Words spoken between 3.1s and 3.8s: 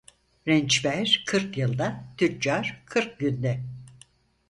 günde.